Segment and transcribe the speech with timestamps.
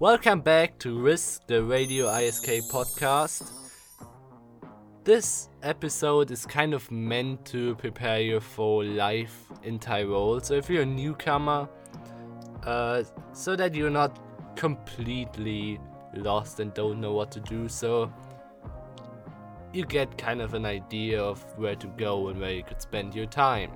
[0.00, 3.52] Welcome back to Risk, the Radio ISK podcast.
[5.04, 10.40] This episode is kind of meant to prepare you for life in Tyrol.
[10.40, 11.68] So, if you're a newcomer,
[12.64, 13.02] uh,
[13.34, 14.18] so that you're not
[14.56, 15.78] completely
[16.14, 18.10] lost and don't know what to do, so
[19.74, 23.14] you get kind of an idea of where to go and where you could spend
[23.14, 23.70] your time.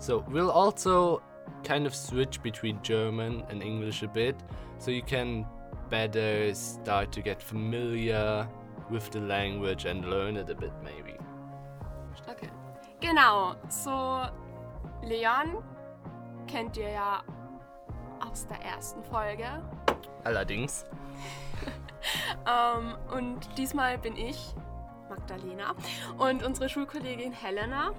[0.00, 1.22] So, we'll also
[1.64, 4.36] kind of switch between German and English a bit,
[4.78, 5.46] so you can
[5.88, 8.48] better start to get familiar
[8.90, 11.16] with the language and learn it a bit, maybe.
[12.28, 12.48] Okay.
[13.00, 14.26] Genau, so
[15.02, 15.62] Leon
[16.46, 17.22] kennt ihr ja
[18.20, 19.62] aus der ersten Folge.
[20.24, 20.84] Allerdings.
[22.46, 24.54] Ähm, und diesmal bin ich,
[25.10, 25.74] Magdalena,
[26.16, 27.92] und unsere Schulkollegin Helena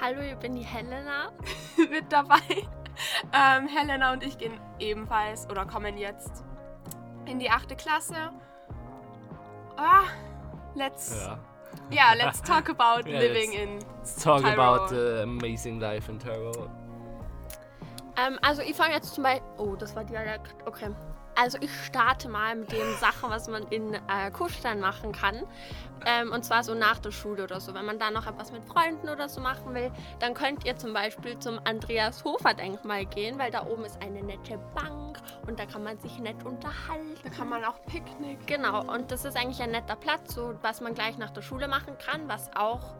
[0.00, 1.30] Hallo, ich bin die Helena.
[1.90, 2.40] mit dabei.
[3.32, 6.44] Ähm, Helena und ich gehen ebenfalls oder kommen jetzt
[7.26, 8.30] in die achte Klasse.
[9.76, 10.04] Ah,
[10.74, 11.38] let's, Ja.
[11.92, 14.58] yeah, let's talk about Yeah, living let's- in Let's talk Tyrol.
[14.60, 16.70] about the amazing life in Tyrol.
[18.16, 19.42] Ähm, also ich fange jetzt zum Beispiel...
[19.58, 20.54] Oh, das war Dialekt.
[20.64, 20.88] Okay.
[21.38, 25.42] Also ich starte mal mit den Sachen, was man in äh, Kufstein machen kann.
[26.06, 27.74] Ähm, und zwar so nach der Schule oder so.
[27.74, 30.92] Wenn man da noch etwas mit Freunden oder so machen will, dann könnt ihr zum
[30.94, 35.66] Beispiel zum Andreas Hofer Denkmal gehen, weil da oben ist eine nette Bank und da
[35.66, 37.16] kann man sich nett unterhalten.
[37.22, 38.46] Da kann man auch Picknick.
[38.46, 41.68] Genau, und das ist eigentlich ein netter Platz, so was man gleich nach der Schule
[41.68, 42.28] machen kann.
[42.28, 42.94] Was auch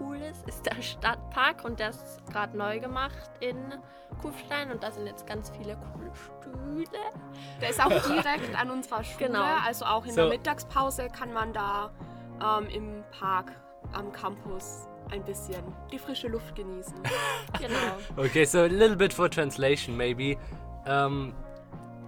[0.00, 3.56] cool ist, ist der Stadtpark und der ist gerade neu gemacht in
[4.22, 6.86] Kufstein und da sind jetzt ganz viele coole Stühle.
[7.60, 9.28] Der ist auch direkt an unserer Schule.
[9.28, 9.44] Genau.
[9.66, 10.22] Also auch in So.
[10.22, 11.90] der Mittagspause kann man da
[12.42, 13.52] ähm, im Park
[13.92, 16.94] am Campus ein bisschen die frische Luft genießen.
[17.58, 17.76] Genau.
[18.16, 20.36] Okay, so a little bit for translation, maybe.
[20.86, 21.32] Um,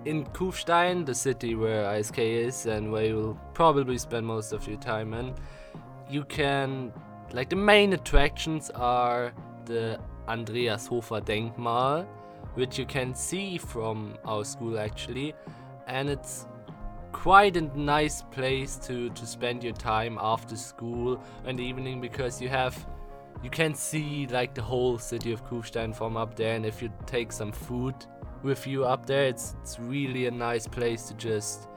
[0.05, 4.79] in Kufstein, the city where ISK is and where you'll probably spend most of your
[4.81, 5.35] time in,
[6.11, 6.93] you can,
[7.33, 9.33] like, the main attractions are
[9.65, 9.99] the
[10.29, 12.07] Andreas Hofer Denkmal,
[12.55, 15.35] which you can see from our school actually,
[15.87, 16.47] and it's
[17.13, 22.49] quite a nice place to to spend your time after school and evening because you
[22.49, 22.87] have
[23.43, 26.55] you can see like the whole city of Kufstein from up there.
[26.55, 27.95] And if you take some food
[28.43, 31.69] with you up there it's it's really a nice place to just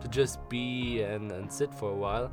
[0.00, 2.30] to just be and, and sit for a while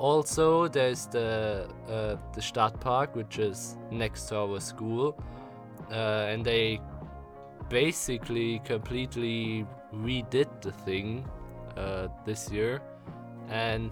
[0.00, 5.14] also there's the uh, the Stadtpark which is next to our school
[5.90, 6.80] uh, and they
[7.68, 11.28] basically completely redid the thing
[11.76, 12.80] uh, this year.
[13.48, 13.90] And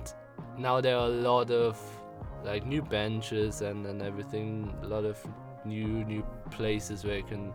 [0.56, 1.78] now there are a lot of
[2.44, 5.18] like new benches and, and everything a lot of
[5.64, 7.52] new new places where you can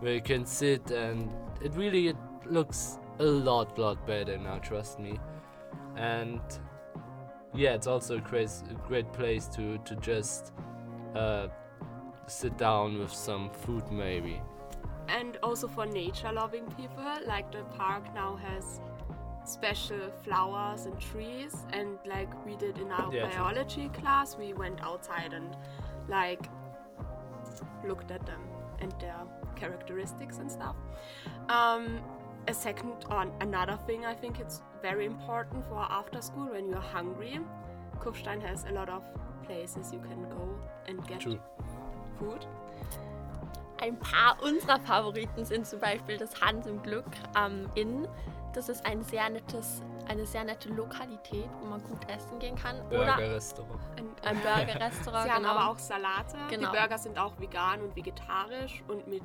[0.00, 4.98] where you can sit and it really it looks a lot lot better now trust
[4.98, 5.18] me.
[5.96, 6.40] And
[7.56, 10.52] yeah it's also a great, a great place to to just
[11.14, 11.48] uh,
[12.26, 14.40] sit down with some food maybe
[15.08, 18.80] and also for nature loving people, like the park now has
[19.44, 23.30] special flowers and trees and like we did in our Yeah, true.
[23.44, 25.56] biology class we went outside and
[26.08, 26.48] like
[27.86, 28.40] looked at them
[28.80, 29.14] and their
[29.54, 30.74] characteristics and stuff
[31.48, 32.00] um,
[32.48, 36.88] a second or another thing i think it's very important for after school when you're
[36.94, 37.40] hungry
[38.00, 39.02] kufstein has a lot of
[39.46, 40.48] places you can go
[40.88, 41.38] and get True.
[42.18, 42.46] food
[43.78, 47.04] Ein paar unserer Favoriten sind zum Beispiel das Hans im Glück
[47.34, 48.08] am Inn.
[48.54, 52.80] Das ist ein sehr nettes, eine sehr nette Lokalität, wo man gut essen gehen kann.
[52.86, 53.80] Oder Burger-Restaurant.
[53.98, 55.22] ein, ein Burgerrestaurant.
[55.28, 55.48] Sie genau.
[55.48, 56.38] haben aber auch Salate.
[56.48, 56.72] Genau.
[56.72, 59.24] Die Burger sind auch vegan und vegetarisch und mit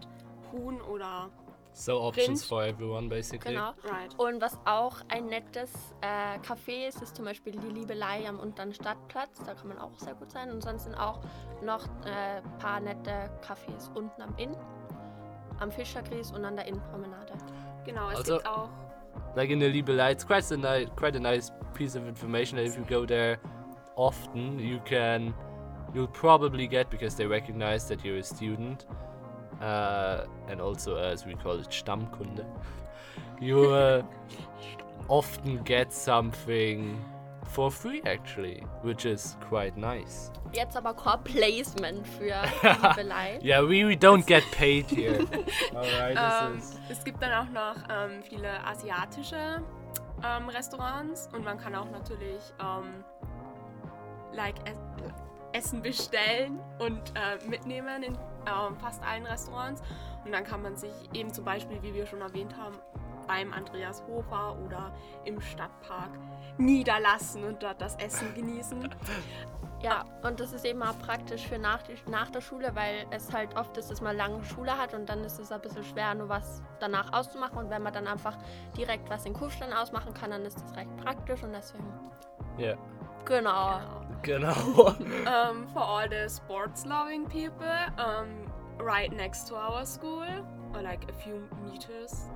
[0.51, 1.29] Huhn oder
[1.73, 2.49] So options Rind.
[2.49, 3.53] for everyone basically.
[3.53, 3.73] Genau.
[3.85, 4.13] right.
[4.17, 5.71] Und was auch ein nettes
[6.01, 9.41] äh, Café ist, ist zum Beispiel die Liebelei am unteren Stadtplatz.
[9.45, 10.51] Da kann man auch sehr gut sein.
[10.51, 11.19] Und sonst sind auch
[11.63, 14.55] noch ein äh, paar nette Cafés unten am Inn,
[15.59, 17.33] am Fischergries und an der Innenpromenade.
[17.85, 18.69] Genau, es Also- gibt auch
[19.35, 22.65] like in the Liebelei, it's quite a nice, quite a nice piece of information that
[22.65, 23.39] if you go there
[23.95, 25.33] often, you can,
[25.93, 28.85] you'll probably get because they recognize that you're a student,
[29.61, 32.45] uh, and also as we call it Stammkunde,
[33.39, 34.03] you uh,
[35.07, 36.99] often get something
[37.51, 40.31] for free actually, which is quite nice.
[40.53, 43.39] Jetzt aber Core Placement für Liebelei.
[43.41, 45.19] Yeah, we, we don't get paid here.
[45.75, 46.79] Alright, ähm, this is.
[46.89, 49.61] es gibt dann auch noch ähm, viele asiatische
[50.23, 53.03] ähm, Restaurants und man kann auch natürlich ähm,
[54.33, 54.77] like es
[55.53, 58.17] Essen bestellen und äh, mitnehmen in
[58.47, 59.81] ähm, fast allen Restaurants.
[60.25, 62.75] Und dann kann man sich eben zum Beispiel, wie wir schon erwähnt haben,
[63.27, 64.91] beim Andreas Hofer oder
[65.25, 66.09] im Stadtpark
[66.57, 68.89] niederlassen und dort das Essen genießen.
[69.81, 73.33] Ja, und das ist eben auch praktisch für nach, die, nach der Schule, weil es
[73.33, 76.13] halt oft ist, dass man lange Schule hat und dann ist es ein bisschen schwer,
[76.13, 77.57] nur was danach auszumachen.
[77.57, 78.37] Und wenn man dann einfach
[78.77, 81.91] direkt was in Kufstein ausmachen kann, dann ist das recht praktisch und deswegen.
[82.57, 82.75] Ja,
[83.25, 83.79] Genau.
[83.79, 84.01] genau.
[85.27, 88.29] Um, for all the sports loving people, um,
[88.79, 90.25] right next to our school,
[90.73, 92.29] or like a few meters,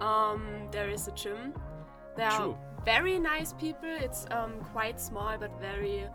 [0.00, 1.54] um, there is a gym.
[2.16, 2.52] There True.
[2.52, 3.88] are very nice people.
[3.88, 6.06] It's um, quite small, but very.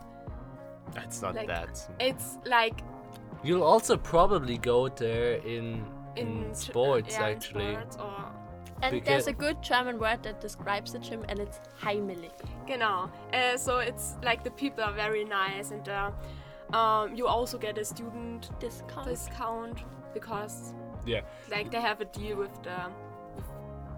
[0.93, 1.89] That's not Like, that.
[1.99, 2.81] It's like
[3.43, 7.73] You'll also probably go there in in, in sports yeah, in actually.
[7.73, 8.31] sports or
[8.81, 12.31] And Because- there's a good German word that describes the gym, and it's heimelig.
[12.67, 13.09] Genau.
[13.33, 16.11] Uh, so it's like the people are very nice, and uh,
[16.77, 19.07] um, you also get a student Discount.
[19.07, 19.83] discount
[20.13, 20.73] because
[21.05, 22.77] Yeah, like they have a deal with the
[23.35, 23.45] with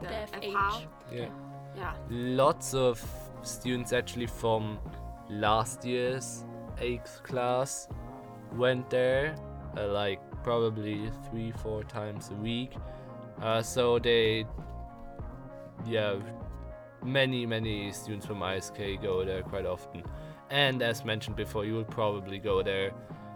[0.01, 0.53] the, The FH.
[0.53, 0.87] FH.
[1.11, 1.29] yeah.
[1.75, 1.93] Yeah.
[2.09, 3.01] Lots of
[3.41, 4.79] students actually from
[5.29, 6.45] last year's
[6.79, 7.87] eighth class
[8.55, 9.35] went there,
[9.77, 12.71] uh, like probably three, four times a week.
[13.41, 14.45] Uh, so they,
[15.85, 16.15] yeah,
[17.03, 20.03] many, many students from ISK go there quite often.
[20.49, 22.91] And as mentioned before, you will probably go there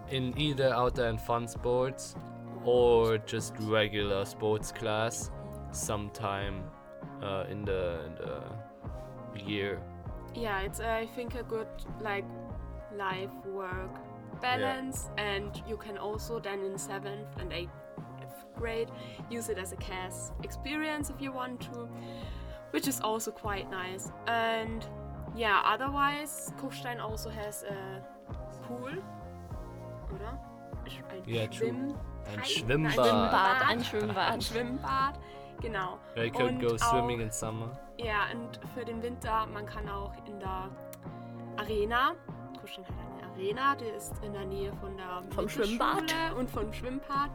[0.10, 2.16] in either outdoor and fun sports
[2.64, 5.30] or just regular sports class
[5.72, 6.64] sometime
[7.22, 9.82] uh, in the in the year.
[10.36, 11.68] Yeah, it's I think a good
[12.02, 12.26] like
[12.96, 13.92] life work
[14.42, 17.83] balance, and you can also then in seventh and eighth
[18.54, 18.92] grade
[19.30, 21.88] use it as a CAS experience if you want to,
[22.72, 24.12] which is also quite nice.
[24.28, 24.86] And
[25.36, 28.02] yeah, otherwise Kufstein also has a
[28.68, 28.92] pool,
[30.14, 30.40] oder?
[30.86, 31.68] Ein Yeah, true.
[31.70, 31.96] Schwimm-
[32.26, 32.94] Ein Nein, Schwimmbad.
[32.94, 34.44] Schwimmbad, ein Ein Schwimmbad.
[34.44, 35.20] Schwimmbad,
[35.62, 36.00] genau.
[36.14, 37.72] Where you could Und go swimming auch- in summer.
[37.98, 40.70] Ja, und für den Winter, man kann auch in der
[41.58, 42.14] Arena,
[42.60, 46.14] Kufstein hat eine Arena, die ist in der Nähe von der Vom Schwimmbad.
[46.38, 47.30] und vom Schwimmbad.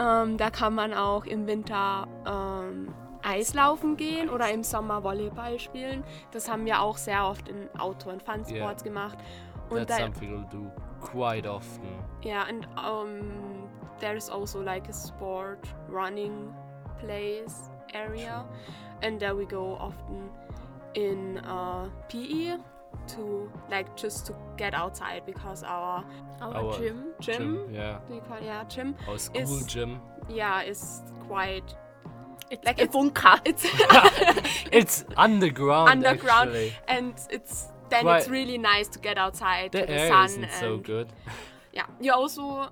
[0.00, 6.02] Ähm, da kann man auch im Winter ähm, Eislaufen gehen oder im Sommer Volleyball spielen.
[6.30, 9.18] Das haben wir auch sehr oft in Outdoor- und Fun-Sports gemacht.
[9.68, 10.70] Und That's da, something we'll do
[11.00, 11.86] quite often.
[12.24, 13.68] yeah, and um,
[14.00, 16.52] there's also like a sport running
[16.98, 18.44] place area,
[19.02, 20.28] and there we go often
[20.94, 22.58] in uh, PE
[23.08, 26.04] to like just to get outside because our
[26.40, 27.12] Our, Our gym.
[27.20, 27.98] gym, yeah.
[28.08, 30.00] do you call yeah gym, Our school Is- gym.
[30.28, 31.74] yeah, is quite
[32.50, 33.40] It's Like a it's- bunker.
[33.44, 33.64] it's
[34.72, 35.88] It's underground.
[35.90, 36.72] underground Actually.
[36.88, 40.24] and it's then Quite- it's really nice to get outside The to the air sun
[40.24, 41.08] isn't and so good.
[41.72, 42.70] yeah, you also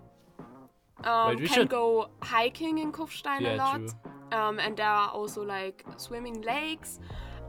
[1.04, 3.78] um, can should- go hiking in Kufstein a lot.
[3.80, 4.38] true.
[4.38, 6.98] Um, and there are also like swimming lakes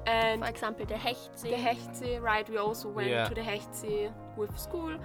[0.05, 1.49] and For example, der Hechtsee.
[1.49, 2.47] the Hechtsee, right?
[2.49, 3.27] We also went Yeah.
[3.27, 4.97] to the Hechtsee with school.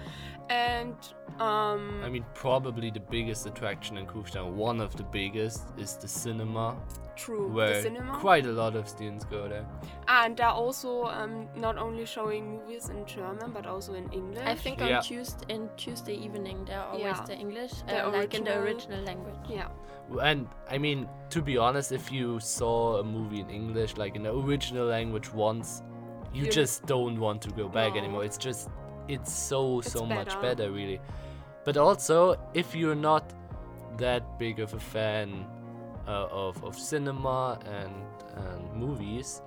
[0.49, 0.95] And
[1.39, 6.07] um, I mean, probably the biggest attraction in Kufstein, one of the biggest, is the
[6.07, 6.77] cinema,
[7.15, 8.17] true, where the cinema.
[8.19, 9.65] quite a lot of students go there.
[10.07, 14.43] and they're also um, not only showing movies in German but also in English.
[14.45, 14.97] I think Yeah.
[14.97, 17.25] on Tuesday, in Tuesday evening, there are always Yeah.
[17.25, 19.35] the English, The uh, like in the original- original language.
[19.49, 19.67] Yeah.
[20.21, 24.23] And I mean, to be honest, if you saw a movie in English, like in
[24.23, 25.81] the original language once,
[26.33, 27.99] you You- just don't want to go back No.
[27.99, 28.23] anymore.
[28.25, 28.69] It's just,
[29.07, 30.41] it's so, It's so much better.
[30.41, 30.99] better, really.
[31.63, 33.33] But also, if you're not
[33.97, 35.45] that big of a fan
[36.07, 37.93] uh, of, of cinema and,
[38.35, 39.41] and movies,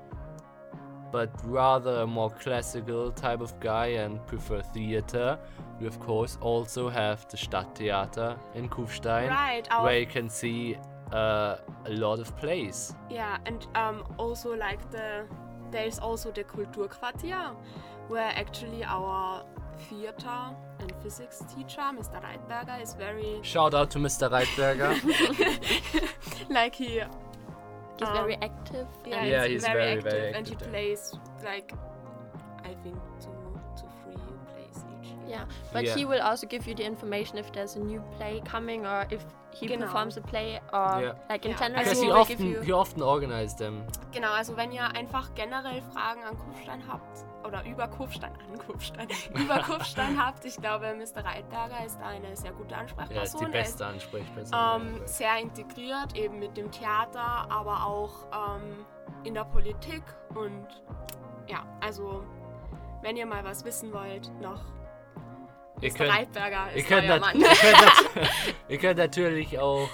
[1.11, 5.39] but rather a more classical type of guy and prefer theater,
[5.81, 9.67] we of course also have the Stadttheater in Kufstein Right.
[9.83, 10.77] Where you can see
[11.13, 12.95] uh, a lot of plays.
[13.09, 15.25] yeah, and um, also like the
[15.71, 17.55] there's also the Kulturquartier,
[18.09, 19.45] where actually our
[19.89, 20.41] theater
[20.81, 22.21] and physics teacher, Mr.
[22.23, 24.29] Reitberger, is very Shout out to Mr.
[24.31, 24.93] Reitberger.
[26.51, 27.01] like he
[27.99, 28.87] He's Um, very active.
[29.05, 30.69] yeah, and Yeah, he's, he's very, very, active, very and he active there.
[30.71, 31.73] plays like
[32.65, 33.35] I think two
[33.77, 34.23] to three
[34.53, 35.09] plays each.
[35.09, 35.19] year.
[35.29, 35.95] Yeah, but Yeah.
[35.97, 39.25] he will also give you the information if there's a new play coming or if
[39.51, 39.87] he Genau.
[39.87, 41.13] performs a play or Yeah.
[41.29, 42.61] like in general Because Also he often you.
[42.63, 43.83] he often organized them.
[44.13, 49.09] Genau, also wenn ihr einfach generell Fragen an Kufstein habt oder über Kufstein an Kufstein
[49.35, 51.25] über Kufstein habt, ich glaube Mr.
[51.25, 53.51] Reitberger ist da eine sehr gute Er ist die Ansprechperson.
[53.51, 54.59] Beste Ansprechperson.
[54.83, 58.13] ähm, sehr integriert, eben mit dem Theater, aber auch
[58.57, 58.85] ähm,
[59.25, 60.03] in der Politik.
[60.35, 60.67] Und
[61.49, 62.23] ja, also
[63.03, 64.61] wenn ihr mal was wissen wollt, noch
[65.81, 65.97] Ihr Mr.
[65.99, 67.37] könnt, Reitberger ihr, ist könnt euer nat- Mann.
[67.41, 68.31] ihr, könnt
[68.69, 69.89] ihr könnt natürlich auch,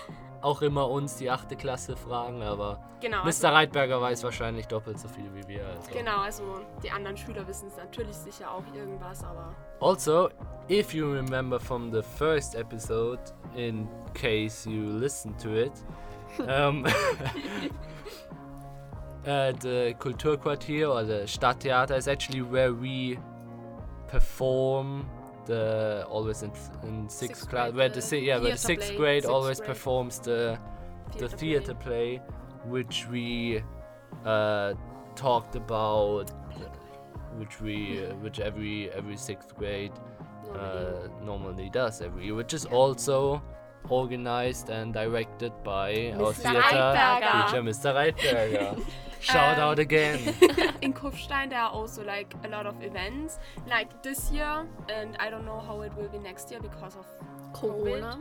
[0.44, 3.26] auch immer uns die achte Klasse fragen, aber genau, Mr.
[3.26, 5.66] also, Reitberger weiß wahrscheinlich doppelt so viel wie wir.
[5.66, 5.90] Also.
[5.90, 6.42] genau, also
[6.82, 10.28] die anderen Schüler wissen es natürlich sicher auch irgendwas, aber Also,
[10.68, 13.20] if you remember from the first episode,
[13.56, 15.72] in case you listened to it,
[16.40, 16.84] um,
[19.26, 23.18] uh, the Kulturquartier or the Stadttheater is actually where we
[24.08, 25.08] perform
[25.46, 28.88] the always in, in sixth, Sixth class grade, where the the yeah where the sixth
[28.88, 29.68] play, grade sixth always grade.
[29.68, 30.58] performs the
[31.18, 32.20] the theater play,
[32.64, 33.62] which we
[34.24, 34.74] uh,
[35.16, 36.30] talked about,
[37.36, 39.92] which we uh, which every every sixth grade
[40.54, 43.42] uh, normally does every year, which is also
[43.90, 46.34] organized and directed by our Mr.
[46.36, 47.46] theater Reitberger.
[47.46, 47.94] teacher, Mr.
[47.94, 48.84] Reitberger.
[49.24, 50.18] Shout out um, again.
[50.82, 55.30] in Kufstein there are also like a lot of events like this year and I
[55.30, 57.06] don't know how it will be next year because of
[57.52, 58.18] Corona.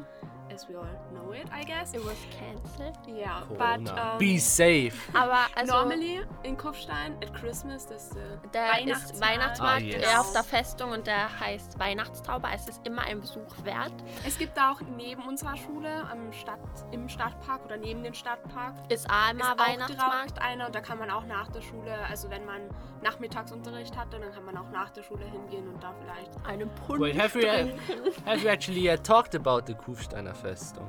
[0.51, 2.97] As we all know it I guess It was cancelled.
[3.07, 4.13] yeah but Corona.
[4.13, 4.93] um, Be safe.
[5.13, 8.19] Aber also normally in Kufstein at Christmas there's the
[8.53, 10.03] der ist Weihnachtsmarkt Ah, yes.
[10.13, 12.49] äh, auf der Festung und der heißt Weihnachtstauber.
[12.53, 13.93] Es ist immer ein Besuch wert.
[14.25, 16.59] Es gibt auch neben unserer Schule am Stadt,
[16.91, 20.13] im Stadtpark oder neben dem Stadtpark Ist auch immer ist auch Weihnachtsmarkt.
[20.37, 22.61] direkt einer und da kann man auch nach der Schule, also wenn man
[23.01, 26.31] Nachmittagsunterricht hatte, dann kann man auch nach der Schule hingehen und da vielleicht.
[26.45, 27.79] Einen Punsch Wait, have trinken.
[28.25, 30.87] have you actually uh, talked about the Kufsteiner Festung?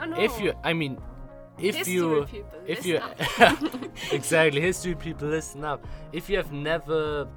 [0.00, 0.16] Oh no.
[0.16, 0.98] If you, I mean,
[1.58, 3.00] if History you, people, if you,
[4.12, 5.84] exactly, history people, listen up.
[6.12, 7.28] If you have never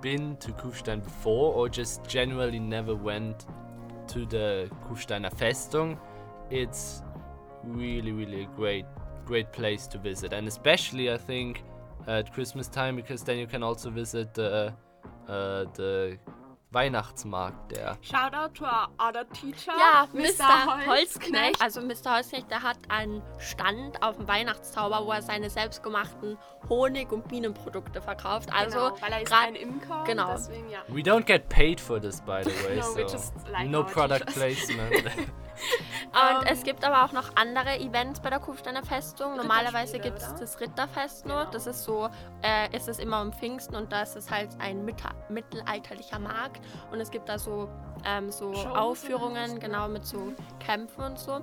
[0.00, 3.46] been to Kufstein before, or just generally never went
[4.08, 5.98] to the Kufsteiner Festung,
[6.50, 7.02] it's
[7.64, 8.86] really, really a great,
[9.26, 11.62] great place to visit, and especially I think
[12.06, 14.72] at Christmas time because then you can also visit the,
[15.28, 16.18] uh, the
[16.76, 17.96] Weihnachtsmarkt there.
[18.02, 20.44] Shout out to our other teacher, Ja, Mr.
[20.44, 20.86] Mr.
[20.86, 21.60] Holzknecht.
[21.62, 22.14] Also Mr.
[22.16, 26.36] Holzknecht, der hat einen Stand auf dem Weihnachtszauber, wo er seine selbstgemachten
[26.68, 28.50] Honig- und Bienenprodukte verkauft.
[28.52, 30.04] Also genau, weil er ist ein Imker.
[30.06, 30.32] genau.
[30.32, 30.80] Deswegen, ja.
[30.88, 33.82] We don't get paid for this, by the way, No, we so just like no
[33.82, 34.92] product placement.
[36.12, 39.36] Und Ähm, es gibt aber auch noch andere Events bei der Kufsteiner Festung.
[39.36, 41.36] Normalerweise gibt es das Ritterfest nur.
[41.40, 41.50] Genau.
[41.50, 42.08] Das ist so,
[42.42, 46.60] äh, ist es immer um Pfingsten und da ist es halt ein mitta- mittelalterlicher Markt.
[46.90, 47.68] Und es gibt da so,
[48.04, 51.40] ähm, so Aufführungen, genau, mit so Kämpfen und so.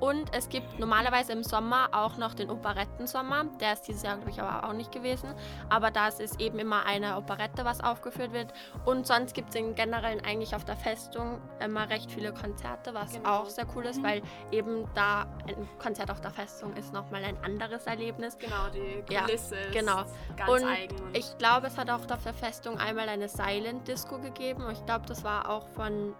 [0.00, 3.44] Und es gibt normalerweise im Sommer auch noch den Operettensommer.
[3.60, 5.34] Der ist dieses Jahr, glaube ich, aber auch nicht gewesen.
[5.68, 8.52] Aber da ist eben immer eine Operette, was aufgeführt wird.
[8.86, 13.12] Und sonst gibt es in generell eigentlich auf der Festung immer recht viele Konzerte, was
[13.12, 13.28] Genau.
[13.40, 17.36] auch sehr cool ist, weil eben da ein Konzert auf der Festung ist nochmal ein
[17.44, 18.38] anderes Erlebnis.
[18.38, 20.04] Genau, die Ja, Kulisse ist genau.
[20.36, 20.96] ganz Und eigen.
[20.98, 24.64] Und Ich glaube, es hat auch auf der Festung einmal eine Silent Disco gegeben.
[24.64, 26.14] Und ich glaube, das war auch von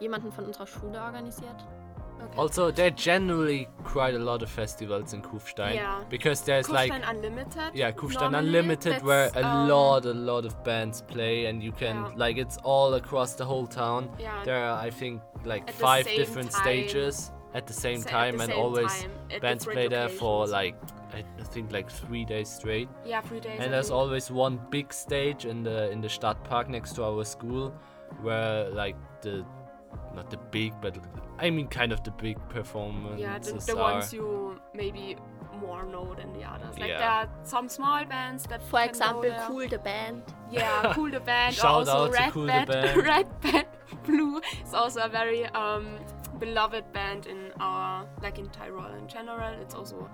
[0.00, 1.66] jemandem von unserer Schule organisiert.
[2.26, 2.38] Okay.
[2.38, 6.02] also, there are generally quite a lot of festivals in Kufstein Yeah.
[6.10, 7.70] because there's like Kufstein Unlimited.
[7.74, 11.72] yeah, Kufstein normally, Unlimited, where a um, lot, a lot of bands play, and you
[11.72, 12.12] can Yeah.
[12.16, 14.08] like it's all across the whole town.
[14.18, 14.42] Yeah.
[14.44, 16.62] There are, I think, like five different time.
[16.62, 20.08] stages at the same sa- at time, the and same always time, bands play there
[20.08, 20.74] for like
[21.14, 22.88] I I think like three days straight.
[23.06, 23.58] Yeah, three days.
[23.60, 23.98] I And there's think.
[24.00, 27.72] always one big stage in the in the Stadtpark next to our school,
[28.22, 29.44] where like the
[30.16, 30.98] not the big, but
[31.38, 33.92] I mean kind of the big performances Yeah, the, the are.
[33.94, 35.16] ones you maybe
[35.60, 36.78] more know than the others.
[36.78, 36.98] Like Yeah.
[36.98, 39.32] there are some small bands that For example.
[39.46, 40.22] Cool the Band.
[40.50, 41.54] Yeah, Cool the Band.
[41.54, 42.68] Shout also out to Red Cool the Band.
[42.68, 42.96] Band.
[43.06, 43.66] Red Band
[44.04, 45.98] Blue is also a very um,
[46.38, 49.54] beloved band in our like in Tyrol in general.
[49.62, 50.08] It's also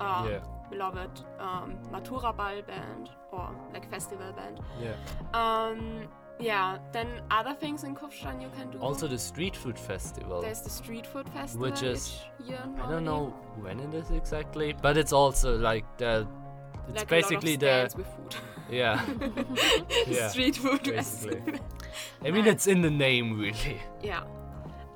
[0.00, 0.40] a Yeah.
[0.70, 4.60] beloved um, Matura Ball band or like festival band.
[4.80, 4.94] Yeah.
[5.34, 6.08] Um,
[6.40, 6.78] yeah.
[6.92, 8.78] Then other things in Kufstein you can do.
[8.78, 10.40] Also the street food festival.
[10.40, 11.70] there's the street food festival.
[11.70, 16.26] Which is- I don't know when it is exactly, but it's also like the.
[16.88, 18.36] It's Like basically a lot of the stands with food.
[18.70, 19.04] yeah.
[20.06, 21.40] Yeah, street food basically.
[21.40, 21.66] festival.
[22.24, 23.80] I mean, it's in the name really.
[24.02, 24.22] Yeah.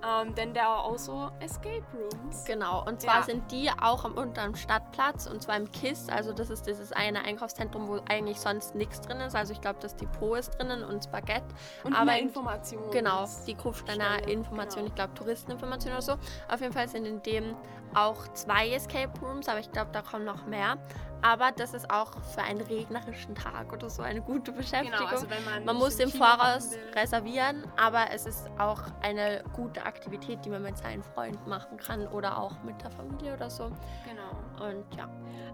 [0.05, 2.45] Um, then there are also escape rooms.
[2.45, 3.23] Genau, und zwar Ja.
[3.23, 6.09] sind die auch am unteren Stadtplatz und zwar im KISS.
[6.09, 9.37] Also das ist dieses eine Einkaufszentrum, wo eigentlich sonst nichts drin ist.
[9.37, 11.45] Also ich glaube, das Depot ist drinnen und Spaghetti.
[11.85, 12.91] Und Aber Informationen.
[12.91, 14.89] Genau, die Kufsteiner Information, genau.
[14.89, 16.13] ich glaube Touristeninformation oder so.
[16.49, 17.55] Auf jeden Fall sind in dem
[17.95, 20.77] auch zwei Escape Rooms, aber ich glaube, da kommen noch mehr.
[21.25, 24.99] Aber das ist auch für einen regnerischen Tag oder so eine gute Beschäftigung.
[24.99, 29.87] Genau, also wenn man man muss im Voraus reservieren, aber es ist auch eine gute
[29.87, 33.71] Aktivität, die man mit seinen Freunden machen kann oder auch mit der Familie oder so.
[34.05, 34.69] Genau.
[34.69, 35.05] Und ja,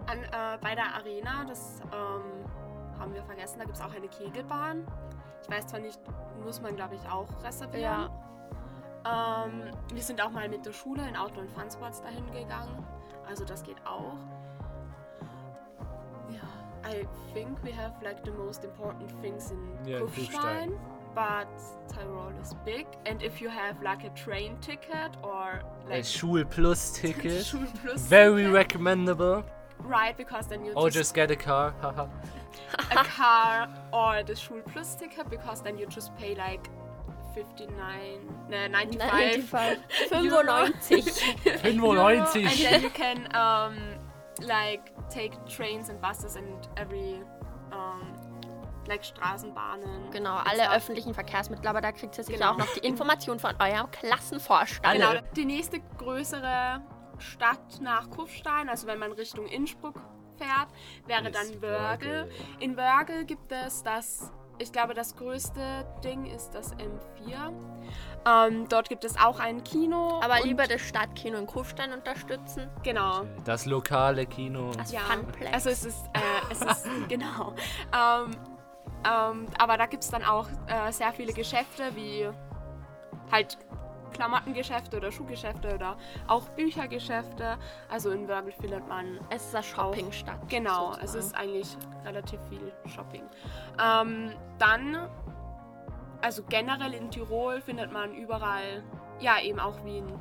[0.07, 4.07] An, äh, bei der Arena, das ähm, haben wir vergessen, da gibt es auch eine
[4.07, 4.87] Kegelbahn.
[5.43, 5.99] Ich Ich weiß zwar nicht,
[6.43, 8.09] muss man glaube ich auch reservieren.
[9.05, 12.85] Ähm, wir sind auch mal mit der Schule in Outdoor und Fun Sports dahin gegangen.
[13.27, 14.15] Also das geht auch.
[16.29, 20.71] Ja, I think we have like the most important things in Yeah, in Kufstein.
[21.15, 21.47] But
[21.91, 26.45] Tyrol is big, and if you have like a train ticket or A like Schul
[26.49, 27.45] Plus ticket.
[27.45, 29.43] Schulplus Very ticket, recommendable.
[29.79, 31.73] right, because then you Or just just get a car.
[31.81, 32.07] haha.
[32.91, 36.69] a car or the Schulplus ticket because then you just pay like
[37.35, 38.19] 59,
[38.49, 39.77] no, 95 95.
[40.09, 41.61] 95.
[41.61, 41.79] 95.
[41.83, 43.75] euro, and then you can um,
[44.47, 47.21] like take trains and buses and every
[47.71, 48.13] um,
[48.87, 50.11] like Straßenbahnen.
[50.11, 50.75] Genau, alle stuff.
[50.75, 52.53] öffentlichen Verkehrsmittel, aber da kriegt ihr sicher Genau.
[52.53, 54.95] auch noch die Information von eurem Klassenvorstand.
[54.95, 56.81] Genau, die nächste größere
[57.19, 60.01] Stadt nach Kufstein, also wenn man Richtung Innsbruck
[60.37, 60.69] fährt,
[61.05, 61.61] wäre dann.
[61.61, 67.53] Wörgl, In Wörgl gibt es das, ich glaube, das größte Ding ist das M4.
[68.27, 70.19] Ähm, dort gibt es auch ein Kino.
[70.21, 72.69] Aber lieber das Stadtkino in Kufstein unterstützen.
[72.83, 73.25] Genau.
[73.45, 74.71] Das lokale Kino.
[74.71, 75.53] Das Ja, Funplex.
[75.53, 77.53] also es ist, äh, es ist genau.
[77.95, 78.31] Ähm,
[79.09, 82.27] ähm, aber da gibt es dann auch äh, sehr viele Geschäfte, wie
[83.31, 83.57] halt
[84.19, 85.95] Klamottengeschäfte oder Schuhgeschäfte oder
[86.27, 87.57] auch Büchergeschäfte.
[87.89, 90.49] Also in Wörgl findet man es ist eine Shoppingstadt.
[90.49, 91.19] Genau, es sozusagen.
[91.19, 93.23] ist eigentlich relativ viel Shopping.
[93.81, 95.07] Ähm, dann,
[96.21, 98.83] also generell in Tirol findet man überall,
[99.21, 100.19] ja eben auch wie, in,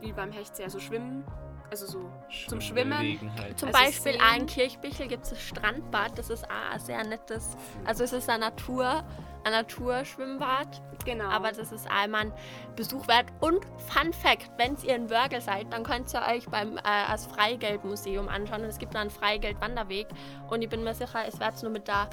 [0.00, 1.24] wie beim Hechtsee, also Schwimmen,
[1.70, 2.10] also so
[2.48, 2.92] zum Schwimmen.
[2.92, 3.58] Schwimmbelegenheit.
[3.58, 7.04] Zum Also Beispiel auch in Kirchbichel gibt es das Strandbad, das ist auch ein sehr
[7.04, 7.56] nettes.
[7.84, 9.04] Also es ist ein Natur,
[9.44, 11.24] ein Naturschwimmbad, Genau.
[11.24, 12.32] aber das ist einmal ein
[12.76, 13.26] Besuch wert.
[13.40, 17.26] Und Fun Fact, wenn ihr in Wörgl seid, dann könnt ihr euch beim äh, als
[17.26, 18.62] Freigeldmuseum anschauen.
[18.62, 20.08] Und es gibt da einen Freigeldwanderweg.
[20.48, 22.10] Und ich bin mir sicher, es wird nur mit der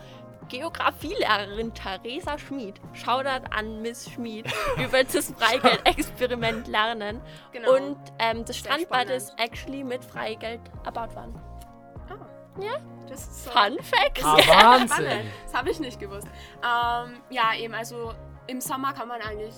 [0.49, 2.79] Geografielehrerin Theresa Schmid.
[2.93, 4.45] Shoutout an Miss Schmid
[4.77, 7.21] über das Freigeld-Experiment lernen.
[7.51, 7.73] Genau.
[7.75, 9.11] Und ähm, das Sehr Strandbad spannend.
[9.11, 11.39] ist actually mit Freigeld erbaut worden.
[12.09, 12.73] ah, Ja.
[13.07, 14.23] das ist so Fun Fact.
[14.23, 14.89] Ah, spannend.
[14.91, 15.31] Wahnsinn.
[15.45, 16.27] Das habe ich nicht gewusst.
[16.57, 18.13] Ähm, ja, eben, also
[18.47, 19.55] im Sommer kann man eigentlich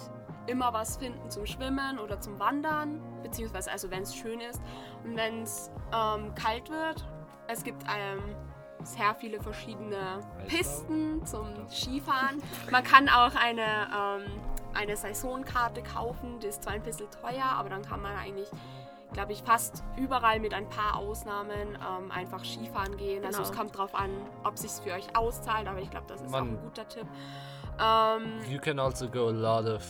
[0.47, 4.61] immer was finden zum Schwimmen oder zum Wandern, beziehungsweise also wenn es schön ist.
[5.03, 7.05] Und wenn es ähm, kalt wird,
[7.47, 8.35] es gibt ähm,
[8.83, 12.41] sehr viele verschiedene Pisten zum Skifahren.
[12.71, 14.23] Man kann auch eine, ähm,
[14.73, 18.49] eine Saisonkarte kaufen, die ist zwar ein bisschen teuer, aber dann kann man eigentlich
[19.11, 23.25] glaube ich, fast überall mit ein paar Ausnahmen ähm, einfach Skifahren gehen.
[23.25, 23.49] Also Genau.
[23.49, 24.11] es kommt drauf an,
[24.43, 27.07] ob sich für euch auszahlt, aber ich glaube, das ist auch Man- ein guter Tipp.
[27.79, 29.83] Ähm, You can also go a lot of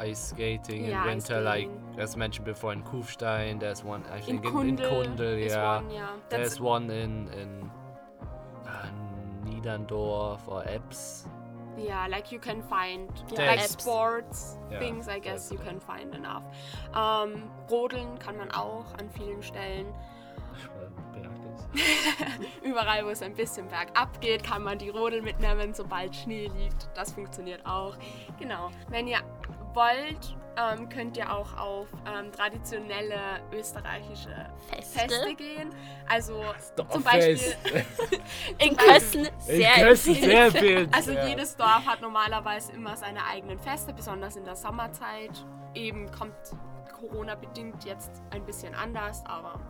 [0.00, 3.60] ice skating in Yeah, ice winter, like as mentioned before in Kufstein.
[3.60, 5.76] There's one, I in think, in, in Kundel, Kundel, is yeah.
[5.76, 6.08] one, yeah.
[6.28, 7.70] There's one in in
[9.64, 11.26] Niederndorf or Eps.
[11.76, 13.80] yeah, like you can find Ja, like Apps.
[13.82, 16.44] sports Ja, things, I guess you can find enough.
[16.94, 19.86] Ähm, Rodeln kann man auch an vielen Stellen.
[22.62, 26.88] Überall, wo es ein bisschen bergab geht, kann man die Rodel mitnehmen, sobald Schnee liegt.
[26.94, 27.96] Das funktioniert auch.
[28.38, 28.70] Genau.
[28.88, 29.18] Wenn ihr
[29.72, 34.98] wollt, ähm, könnt ihr auch auf ähm, traditionelle österreichische Feste.
[34.98, 35.70] Feste gehen.
[36.08, 36.42] Also
[36.90, 37.38] zum Beispiel.
[38.58, 40.52] In Kössen In sehr Kössen empfehlenswert.
[40.52, 40.88] sehr viel.
[40.92, 41.26] also ja.
[41.26, 45.44] jedes Dorf hat normalerweise immer seine eigenen Feste, besonders in der Sommerzeit.
[45.74, 46.34] Eben kommt
[46.92, 49.60] Corona bedingt jetzt ein bisschen anders, aber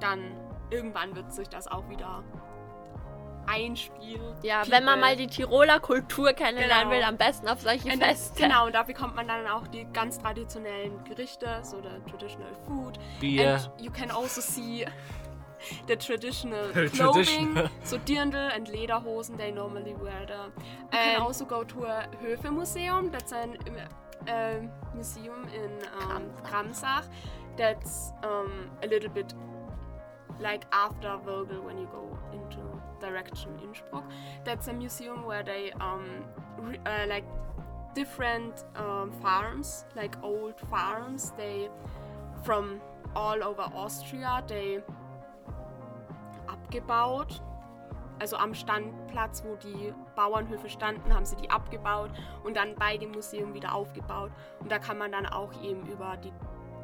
[0.00, 0.36] dann
[0.70, 2.22] irgendwann wird sich das auch wieder
[3.48, 4.34] einspielen.
[4.42, 4.72] Ja, People.
[4.72, 6.90] wenn man mal die Tiroler Kultur kennenlernen Genau.
[6.90, 8.42] will, am besten auf solche Und Feste.
[8.42, 12.98] Genau, und da bekommt man dann auch die ganz traditionellen Gerichte, so der traditional food.
[13.20, 13.54] Bier.
[13.54, 14.84] And you can also see
[15.88, 20.46] the traditional clothing, so dirndl and lederhosen they normally wear there.
[20.56, 23.10] You can And- also go to a Höfe Museum.
[23.10, 23.56] That's an
[24.28, 25.70] uh, museum in
[26.10, 27.04] um, Kramsach.
[27.56, 29.34] That's um, a little bit
[30.40, 32.58] like after Vogel when you go into
[33.08, 34.04] direction Innsbruck.
[34.44, 36.24] That's a museum where they um,
[36.58, 37.24] re- uh, like
[37.94, 41.32] different um, farms, like old farms.
[41.36, 41.68] They
[42.44, 42.80] from
[43.14, 44.42] all over Austria.
[44.46, 44.82] They
[46.48, 47.40] abgebaut.
[48.20, 52.10] Also am Standplatz, wo die Bauernhöfe standen, haben sie die abgebaut
[52.42, 54.32] und dann bei dem Museum wieder aufgebaut.
[54.58, 56.32] Und da kann man dann auch eben über die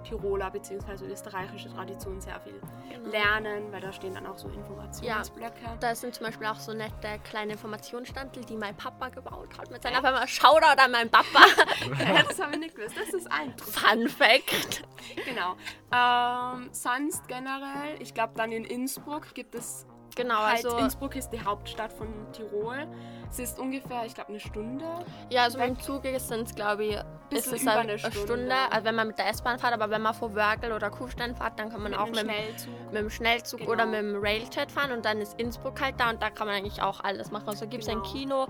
[0.05, 1.07] Tiroler bzw.
[1.07, 3.11] österreichische Tradition sehr viel Genau.
[3.11, 5.77] lernen, weil da stehen dann auch so Informationsblöcke.
[5.81, 9.83] Da sind zum Beispiel auch so nette kleine Informationsstandel, die mein Papa gebaut hat mit
[9.83, 10.27] seiner Firma.
[10.27, 11.40] Shoutout an meinen Papa.
[12.29, 12.97] das habe ich nicht gewusst.
[12.97, 14.85] Das ist ein Fun Fact.
[15.25, 15.57] Genau.
[15.93, 21.31] Ähm, sonst generell, ich glaube dann in Innsbruck gibt es Genau, halt also Innsbruck ist
[21.31, 22.87] die Hauptstadt von Tirol.
[23.31, 24.85] Es ist ungefähr, ich glaube, eine Stunde.
[25.29, 26.94] ja, also mit dem Zug sind es glaube ich,
[27.31, 28.18] ist es halt eine eine Stunde.
[28.20, 28.55] Stunde.
[28.70, 31.59] also wenn man mit der S-Bahn fährt, aber wenn man vor Wörgl oder Kufstein fährt,
[31.59, 32.74] dann kann man auch mit, dem- Schnellzug.
[32.92, 33.72] mit dem Schnellzug Genau.
[33.72, 36.57] oder mit dem Railjet fahren und dann ist Innsbruck halt da und da kann man
[36.57, 37.48] eigentlich auch alles machen.
[37.48, 38.12] Also gibt es ein Genau.
[38.12, 38.46] Kino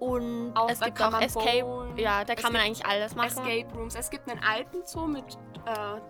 [0.00, 1.60] und Auch es gibt auch Escape.
[1.62, 1.96] bowlen.
[1.96, 3.28] Ja, da Es kann man eigentlich alles machen.
[3.28, 3.94] Escape Rooms.
[3.94, 5.24] Es gibt einen Alpenzoo mit
[5.66, 6.00] äh,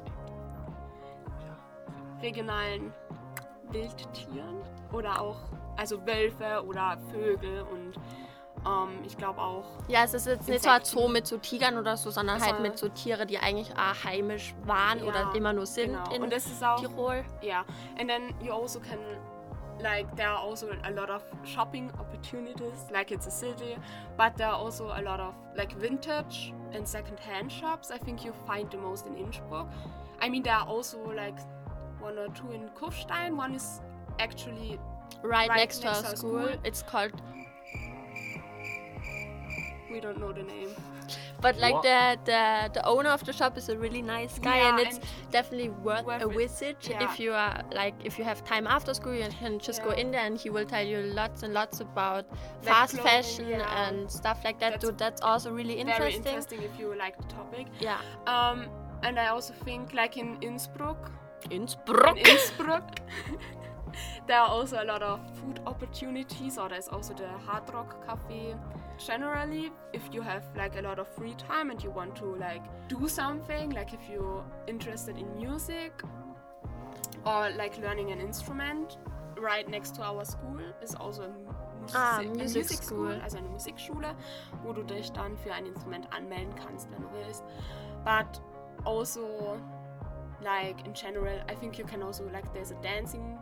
[2.23, 2.93] regionalen
[3.71, 5.37] Wildtieren oder auch
[5.77, 7.95] also Wölfe oder Vögel und
[8.67, 10.99] ähm, ich glaube auch Ja, es ist jetzt nicht so ein Insekten.
[11.01, 14.05] Zoo mit so Tigern oder so, sondern halt Also- mit so Tiere, die eigentlich auch
[14.05, 16.11] heimisch waren Ja, oder immer nur sind genau.
[16.15, 17.25] in und es ist auch Tirol.
[17.43, 17.65] yeah
[17.99, 18.99] and then you also can
[19.81, 23.77] like there are also a lot of shopping opportunities like it's a city
[24.17, 28.33] but there are also a lot of like vintage and second-hand shops i think you
[28.47, 29.67] find the most in innsbruck
[30.21, 31.35] i mean there are also like
[32.09, 33.69] one or two in kufstein one is
[34.19, 34.79] actually
[35.23, 36.47] Right, Right next to our next to our school.
[36.49, 36.61] school.
[36.65, 37.13] It's called
[39.91, 40.71] we don't know the name
[41.45, 42.41] But like the, the
[42.77, 45.69] the owner of the shop is a really nice guy, Yeah, and it's and definitely
[45.87, 47.05] worth, worth a visit Yeah.
[47.07, 49.15] if you are like if you have time after school.
[49.15, 52.25] You can just go in there, and he will tell you lots and lots about
[52.31, 53.83] Like fast clothing, fashion yeah.
[53.83, 54.71] and stuff like that.
[54.81, 56.23] That's so that's also really interesting.
[56.23, 56.59] very interesting.
[56.59, 58.59] interesting if you like the topic Yeah, um
[59.07, 61.11] and i also think like in innsbruck
[61.51, 62.17] Innsbruck.
[62.19, 63.01] in Innsbruck.
[64.27, 68.55] there are also a lot of food opportunities, or there's also the Hard Rock Cafe.
[68.99, 72.63] Generally, if you have like a lot of free time and you want to like
[72.89, 76.03] do something, like if you're interested in music
[77.27, 78.99] or like learning an instrument,
[79.37, 83.11] right next to our school is also a Musik, Ah, a music music school.
[83.11, 84.15] school, also eine Musikschule,
[84.63, 87.45] wo du dich dann für ein Instrument anmelden kannst, wenn du willst.
[88.05, 88.41] But
[88.87, 89.59] also
[90.45, 93.39] like in general, I think you can also like there's a dancing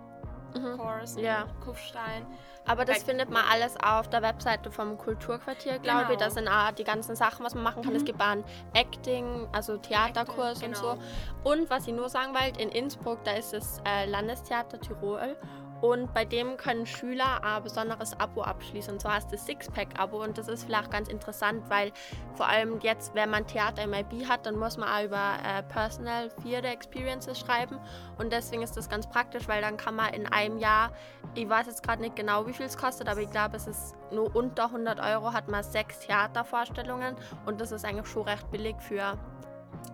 [0.54, 0.76] Mhm.
[0.76, 1.46] course in Ja.
[1.64, 2.26] Kufstein.
[2.66, 6.08] Aber das Like- findet man alles auf der Webseite vom Kulturquartier, glaube ich.
[6.18, 6.20] Genau.
[6.20, 7.94] Da sind auch die ganzen Sachen, was man machen kann.
[7.96, 8.06] Es Mhm.
[8.06, 10.94] gibt auch einen Acting, also Theaterkurs Acting, und genau.
[11.42, 11.50] so.
[11.50, 15.36] Und was ich nur sagen wollte, in Innsbruck, da ist das äh, Landestheater Tirol.
[15.82, 18.94] Und bei dem können Schüler ein besonderes Abo abschließen.
[18.94, 20.22] Und zwar ist das Sixpack-Abo.
[20.22, 21.90] Und das ist vielleicht ganz interessant, weil
[22.36, 25.64] vor allem jetzt, wenn man Theater im IB hat, dann muss man auch über äh,
[25.64, 27.80] Personal Theater Experiences schreiben.
[28.16, 30.92] Und deswegen ist das ganz praktisch, weil dann kann man in einem Jahr,
[31.34, 33.96] ich weiß jetzt gerade nicht genau, wie viel es kostet, aber ich glaube, es ist
[34.12, 37.16] nur unter 100 Euro, hat man sechs Theatervorstellungen.
[37.44, 39.18] Und das ist eigentlich schon recht billig für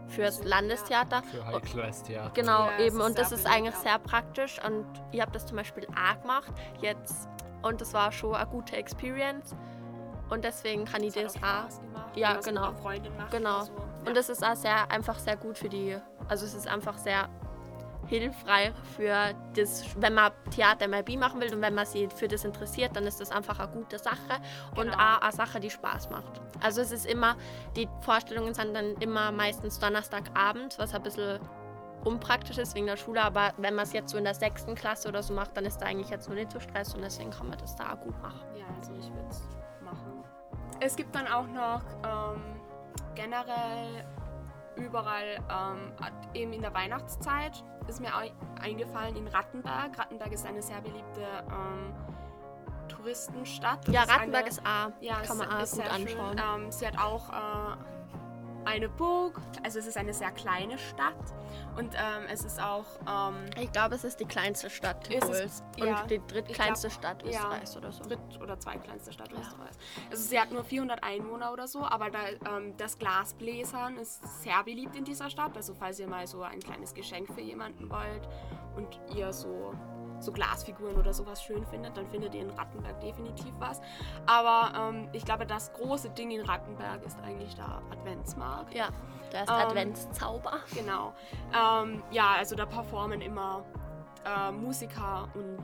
[0.08, 0.48] fürs Ja.
[0.48, 1.22] Landestheater.
[1.22, 2.30] Für High-Class-Theater.
[2.34, 3.00] Genau, Ja, eben.
[3.00, 3.80] Und das ist eigentlich ja.
[3.80, 4.58] sehr praktisch.
[4.64, 7.28] Und ich habe das zum Beispiel auch gemacht jetzt.
[7.62, 9.54] Und das war schon eine gute Experience.
[10.30, 12.72] Und deswegen kann ich hat das auch gemacht, Ja, mit genau.
[13.30, 13.56] Genau.
[13.56, 13.72] oder so.
[14.06, 15.96] Und das ist auch sehr, einfach sehr gut für die.
[16.28, 17.28] Also es ist einfach sehr
[18.08, 22.28] hilfreich für das, wenn man Theater im IB machen will und wenn man sich für
[22.28, 24.16] das interessiert, dann ist das einfach eine gute Sache
[24.76, 24.96] und Genau.
[24.96, 26.40] auch eine Sache, die Spaß macht.
[26.62, 27.36] Also es ist immer,
[27.76, 31.38] die Vorstellungen sind dann immer meistens Donnerstagabend, was ein bisschen
[32.04, 35.08] unpraktisch ist wegen der Schule, aber wenn man es jetzt so in der sechsten Klasse
[35.08, 37.48] oder so macht, dann ist da eigentlich jetzt noch nicht so Stress und deswegen kann
[37.48, 38.40] man das da auch gut machen.
[38.56, 39.42] Ja, also ich würde es
[39.82, 40.24] machen.
[40.80, 42.40] Es gibt dann auch noch ähm,
[43.16, 44.04] generell
[44.76, 45.92] überall, ähm,
[46.34, 49.98] eben in der Weihnachtszeit, ist mir ei- eingefallen in Rattenberg.
[49.98, 51.20] Rattenberg ist eine sehr beliebte
[51.50, 51.94] ähm,
[52.88, 53.86] Touristenstadt.
[53.86, 56.38] Das Ja, ist Rattenberg eine, ist auch, ja, kann man auch ist gut sehr anschauen.
[56.38, 56.62] Schön.
[56.64, 57.76] Ähm, sie hat auch äh,
[58.68, 61.14] eine Burg, also es ist eine sehr kleine Stadt
[61.76, 65.62] und ähm, es ist auch ähm, Ich glaube, es ist die kleinste Stadt Ist Tirols
[65.80, 68.04] und ja, die drittkleinste ich Stadt ja, Österreichs oder so.
[68.04, 69.40] dritt- oder zweitkleinste Stadt Ja.
[69.40, 69.78] Österreichs.
[70.10, 72.18] Also sie hat nur 400 Einwohner oder so, aber da,
[72.56, 75.56] ähm, das Glasbläsern ist sehr beliebt in dieser Stadt.
[75.56, 78.28] Also falls ihr mal so ein kleines Geschenk für jemanden wollt
[78.76, 79.72] und ihr so,
[80.20, 83.80] so Glasfiguren oder sowas schön findet, dann findet ihr in Rattenberg definitiv was.
[84.26, 88.74] Aber ähm, ich glaube, das große Ding in Rattenberg ist eigentlich der Adventsmarkt.
[88.74, 88.88] Ja,
[89.30, 90.52] da ist Ähm, Adventszauber.
[90.74, 91.12] Genau.
[91.54, 93.64] Ähm, ja, also da performen immer
[94.24, 95.58] äh, Musiker und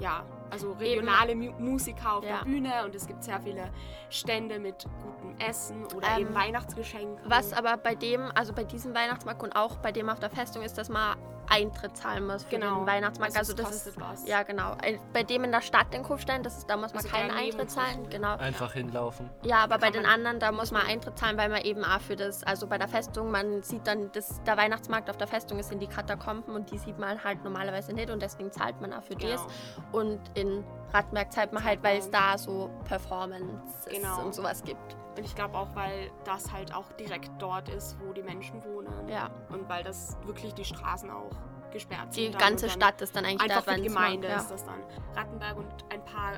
[0.00, 2.38] ja, also regionale Mu Musiker auf Ja.
[2.38, 3.68] der Bühne und es gibt sehr viele
[4.10, 7.18] Stände mit gutem Essen oder Ähm, eben Weihnachtsgeschenken.
[7.28, 10.62] Was aber bei dem, also bei diesem Weihnachtsmarkt und auch bei dem auf der Festung
[10.62, 11.16] ist, dass man
[11.50, 12.78] Eintritt zahlen muss für Genau.
[12.80, 13.36] den Weihnachtsmarkt.
[13.36, 14.26] Also Also, das ist was.
[14.28, 14.76] ja genau.
[15.12, 17.70] Bei dem in der Stadt in Kufstein, das ist, da muss man Also keinen Eintritt
[17.70, 18.08] zahlen.
[18.10, 18.36] Genau.
[18.36, 19.30] Einfach hinlaufen.
[19.42, 22.00] Ja, aber bei kann den anderen, da muss man Eintritt zahlen, weil man eben auch
[22.00, 25.58] für das, also bei der Festung, man sieht dann, das, der Weihnachtsmarkt auf der Festung
[25.58, 28.92] ist in die Katakomben und die sieht man halt normalerweise nicht und deswegen zahlt man
[28.92, 29.32] auch für Genau.
[29.32, 29.46] das.
[29.92, 34.24] Und in Rattenberg zahlt man halt, weil es da so Performances Genau.
[34.24, 34.96] und sowas gibt.
[35.18, 39.08] Und ich glaube auch, weil das halt auch direkt dort ist, wo die Menschen wohnen.
[39.08, 39.30] Ja.
[39.48, 41.30] Und weil das wirklich die Straßen auch
[41.72, 42.34] gesperrt Die sind.
[42.34, 44.80] dann ganze Stadt ist dann eigentlich Einfach da, die Gemeinde mal- ist das dann.
[45.16, 46.34] Rattenberg und ein paar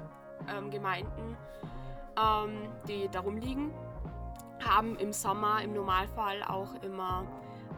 [0.48, 1.36] ähm, Gemeinden,
[2.18, 3.70] ähm, die darum liegen,
[4.66, 7.26] haben im Sommer im Normalfall auch immer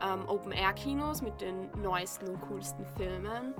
[0.09, 3.55] ähm, Open-Air-Kinos mit den neuesten und coolsten Filmen.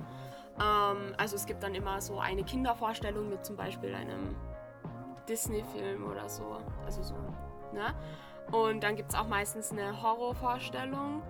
[0.61, 4.33] Ähm, also es gibt dann immer so eine Kindervorstellung mit zum Beispiel einem
[5.27, 6.57] Disney-Film oder so.
[6.85, 7.15] Also so,
[7.73, 7.93] ne?
[8.51, 11.21] Und dann gibt es auch meistens eine Horrorvorstellung.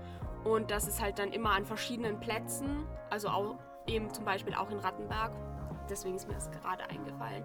[0.43, 2.85] Und das ist halt dann immer an verschiedenen Plätzen.
[3.09, 3.55] Also auch
[3.87, 5.31] eben zum Beispiel auch in Rattenberg.
[5.89, 7.43] Deswegen ist mir das gerade eingefallen.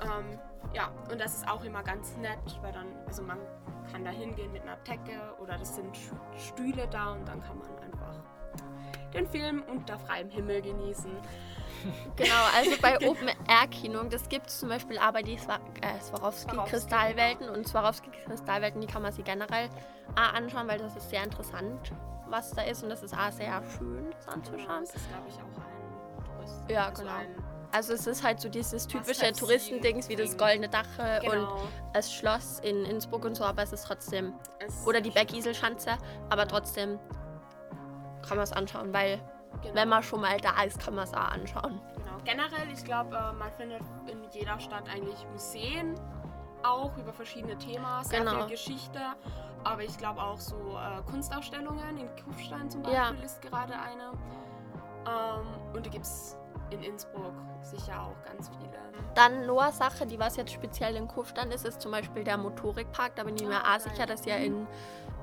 [0.00, 0.38] Ähm,
[0.72, 3.38] ja, und das ist auch immer ganz nett, weil dann, also man
[3.92, 5.96] kann da hingehen mit einer Decke oder das sind
[6.36, 8.14] Stühle da und dann kann man einfach
[9.14, 11.10] den Film unter freiem Himmel genießen.
[12.16, 16.00] Genau, also bei Open Air Kino, das gibt es zum Beispiel aber die Swa äh,
[16.00, 19.68] Swarovski Swarovski, Kristallwelten und Swarovski Kristallwelten, die kann man sich generell
[20.16, 21.92] auch anschauen, weil das ist sehr interessant,
[22.28, 24.84] was da ist und das ist auch sehr schön, das anzuschauen.
[24.84, 26.70] Das ist, glaube ich, auch ein Tourist.
[26.70, 27.44] Ja, also genau.
[27.74, 31.62] Also es ist halt so dieses typische Touristendings wie das goldene Dach äh, und genau.
[31.92, 35.98] das Schloss in Innsbruck und so, aber es ist trotzdem Es- oder die Bergiselschanze,
[36.30, 37.00] aber trotzdem
[38.26, 39.20] kann man es anschauen, weil
[39.62, 39.74] genau.
[39.74, 41.80] wenn man schon mal da ist, kann man es auch anschauen.
[41.96, 42.16] Genau.
[42.24, 45.94] Generell, ich glaube, äh, man findet in jeder Stadt eigentlich Museen,
[46.62, 48.40] auch über verschiedene Themen, sehr Genau.
[48.40, 49.00] viel Geschichte.
[49.64, 51.96] Aber ich glaube auch so äh, Kunstausstellungen.
[51.98, 53.24] In Kufstein zum Beispiel Ja.
[53.24, 54.12] ist gerade eine.
[55.06, 56.36] Ähm, und die gibt es
[56.70, 58.74] in Innsbruck sicher auch ganz viele.
[59.14, 63.14] Dann nur Sache, die was jetzt speziell in Kufstein ist, ist zum Beispiel der Motorikpark.
[63.16, 64.66] Da bin ich mir Ah, auch sicher, dass ihr in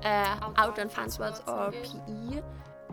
[0.02, 2.04] äh, Outdoor Out and oder hingeht.
[2.06, 2.42] PI,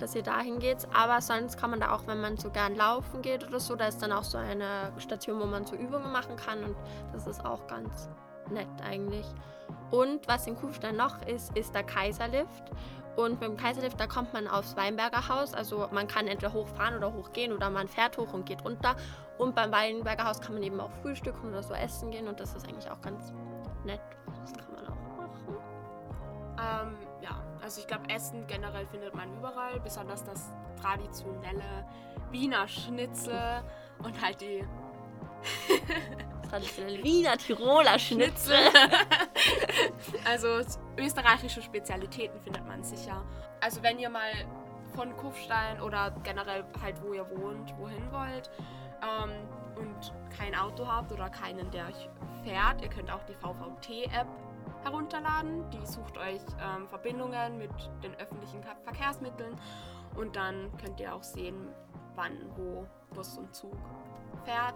[0.02, 0.88] dass ihr dahin geht.
[0.94, 3.88] Aber sonst kann man da auch, wenn man so gern laufen geht oder so, da
[3.88, 6.76] ist dann auch so eine Station, wo man so Übungen machen kann und
[7.14, 8.10] das ist auch ganz
[8.50, 9.26] nett eigentlich.
[9.92, 12.64] Und was in Kufstein noch ist, ist der Kaiserlift.
[13.16, 15.54] Und beim Kaiserlift, da kommt man aufs Weinberger Haus.
[15.54, 18.96] Also man kann entweder hochfahren oder hochgehen oder man fährt hoch und geht runter.
[19.38, 22.28] Und beim Weinberger Haus kann man eben auch frühstücken oder so essen gehen.
[22.28, 23.34] Und das ist eigentlich auch ganz
[23.84, 24.02] nett.
[24.42, 25.58] Das kann man auch machen.
[26.60, 27.09] Ähm,
[27.70, 30.52] also ich glaube, Essen generell findet man überall, besonders das
[30.82, 31.86] traditionelle
[32.32, 33.64] Wiener Schnitzel
[34.04, 34.66] und halt die
[36.50, 38.58] Traditionelle Wiener Tiroler Schnitzel.
[40.26, 40.62] also
[40.98, 43.24] österreichische Spezialitäten findet man sicher.
[43.62, 44.32] Also wenn ihr mal
[44.96, 48.50] von Kufstein oder generell halt wo ihr wohnt, wohin wollt
[49.04, 49.30] ähm,
[49.76, 52.10] und kein Auto habt oder keinen, der euch
[52.44, 54.28] fährt, ihr könnt auch die VVT-App
[54.84, 55.70] herunterladen.
[55.72, 57.72] Die sucht euch ähm, Verbindungen mit
[58.04, 59.56] den öffentlichen Verkehrsmitteln
[60.16, 61.68] und dann könnt ihr auch sehen,
[62.16, 63.78] wann, wo Bus und Zug
[64.44, 64.76] fährt.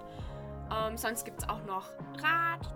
[0.72, 1.88] Ähm, sonst gibt es auch noch
[2.22, 2.74] Rad.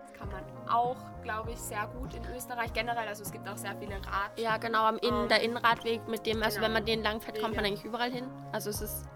[0.00, 3.06] Das kann man auch, glaube ich, sehr gut in Österreich generell.
[3.08, 4.38] Also es gibt auch sehr viele Rad.
[4.38, 6.66] Ja, genau, am Innen, Ähm, der Innenradweg, mit dem, also genau.
[6.66, 8.26] wenn man den lang fährt, kommt man eigentlich überall hin.
[8.52, 9.06] Also es ist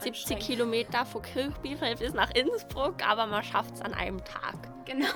[0.00, 0.42] 70 Anstrengend.
[0.44, 4.54] Kilometer von Kirchbichel bis nach Innsbruck, aber man schafft es an einem Tag.
[4.84, 5.08] Genau.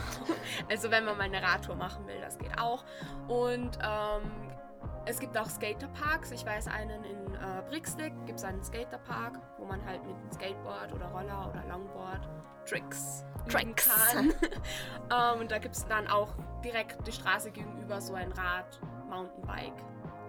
[0.68, 2.84] Also wenn man mal eine Radtour machen will, das geht auch.
[3.28, 4.50] Und ähm,
[5.06, 6.30] es gibt auch Skaterparks.
[6.32, 10.30] Ich weiß einen in äh, Brixdig gibt es einen Skaterpark, wo man halt mit einem
[10.32, 12.28] Skateboard oder Roller oder Longboard
[12.66, 13.88] Tricks Tricks.
[14.12, 14.32] kann.
[15.10, 19.78] ähm, und da gibt es dann auch direkt die Straße gegenüber so ein Rad-Mountainbike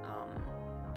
[0.03, 0.93] ähm,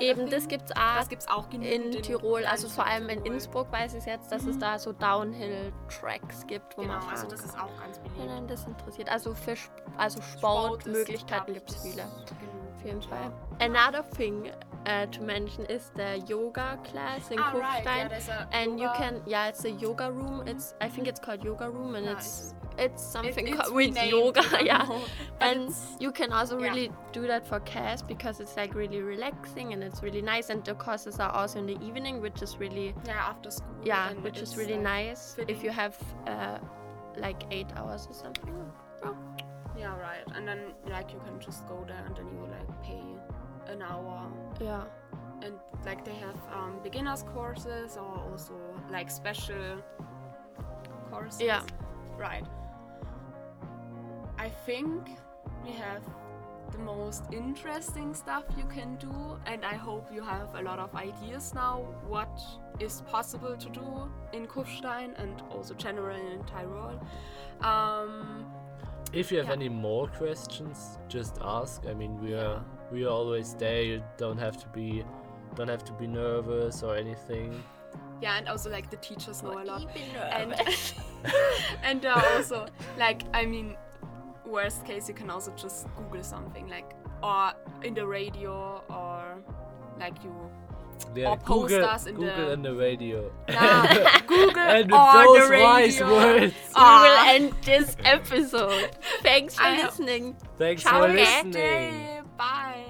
[0.00, 3.24] Eben, das gibt es auch das gibt es auch in Tirol, also vor allem in.
[3.24, 7.26] Innsbruck weiß ich jetzt, dass es da so Downhill-Tracks gibt, wo Genau, man fahren also
[7.28, 7.48] das kann.
[7.50, 8.18] ist auch ganz beliebt.
[8.18, 9.08] Wenn das interessiert.
[9.10, 9.54] Also für
[9.96, 12.02] also Sport Sportmöglichkeiten ich, gibt es viele.
[12.02, 12.67] genug.
[12.78, 13.32] Auf jeden Fall.
[13.60, 14.50] Another thing
[14.86, 17.96] uh, to mention is the yoga class in Ah, right, Kufstein.
[17.96, 21.18] yeah, there's a and you can yeah it's a yoga room it's i think it's
[21.18, 25.02] called yoga room and Yeah, it's it's something It- it's with renamed, yoga yeah know,
[25.40, 26.68] and you can also yeah.
[26.68, 30.64] really do that for CAS because it's like really relaxing and it's really nice and
[30.64, 33.74] the courses are also in the evening which is really yeah after school.
[33.84, 35.56] yeah which is really like, nice fitting.
[35.56, 35.96] if you have
[36.28, 36.58] uh,
[37.16, 38.54] like eight hours or something
[39.04, 39.16] oh.
[39.88, 40.24] Yeah, right.
[40.34, 43.02] And then like you can just go there and then you like pay
[43.72, 44.26] an hour
[44.60, 44.84] yeah
[45.42, 48.54] and like they have um, beginners courses or also
[48.90, 49.82] like special
[51.10, 51.40] courses.
[51.40, 51.62] Yeah.
[52.18, 52.44] Right.
[54.38, 55.10] I think
[55.64, 56.02] we have
[56.72, 60.94] the most interesting stuff you can do and I hope you have a lot of
[60.94, 62.40] ideas now what
[62.80, 67.00] is possible to do in Kufstein and also generally in Tyrol.
[67.62, 68.47] Um,
[69.12, 69.52] If you have Yeah.
[69.54, 71.86] any more questions, just ask.
[71.86, 73.82] I mean, we are we are always there.
[73.82, 75.04] You don't have to be
[75.54, 77.62] don't have to be nervous or anything.
[78.20, 79.86] yeah, and also like the teachers know a lot.
[80.32, 80.94] and and
[81.82, 82.66] and uh, also
[82.98, 83.76] like I mean,
[84.46, 89.42] worst case you can also just Google something like or in the radio or
[89.98, 90.32] like you
[91.14, 93.30] Yeah, Or post Google, us in Google the- in the radio.
[93.48, 98.90] Yeah, Google and with or those the wise words, We will end this episode.
[99.22, 100.36] Thanks for I- listening.
[100.58, 101.14] thanks Ciao, for okay.
[101.24, 101.52] listening.
[101.52, 102.20] Day.
[102.36, 102.84] Bye.